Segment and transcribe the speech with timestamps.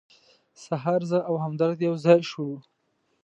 [0.63, 2.57] سهار زه او همدرد یو ځای شولو.